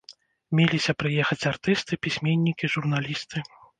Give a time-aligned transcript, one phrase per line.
[0.59, 3.37] Меліся прыехаць артысты, пісьменнікі, журналісты.